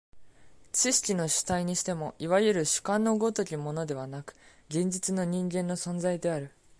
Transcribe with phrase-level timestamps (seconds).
[0.71, 4.33] 知識の主体にしても、いわゆる主観の如きものでなく、
[4.67, 6.49] 現実の人間の存在である。